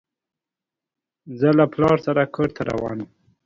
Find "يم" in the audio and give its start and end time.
3.03-3.09